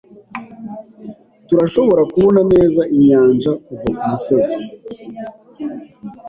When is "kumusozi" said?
3.97-4.59